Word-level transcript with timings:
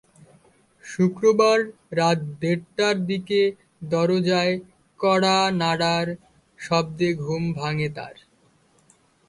শুক্রবার 0.85 1.59
রাত 1.91 2.19
দেড়টার 2.41 2.97
দিকে 3.05 3.41
দরজায় 3.91 4.55
কড়া 4.99 5.37
নাড়ার 5.59 6.07
শব্দে 6.59 7.09
ঘুম 7.23 7.43
ভাঙে 7.53 7.89
তার। 7.97 8.15